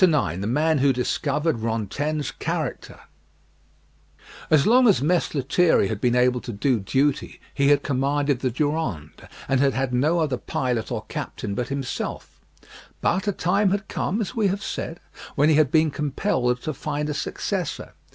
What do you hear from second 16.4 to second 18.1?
to find a successor.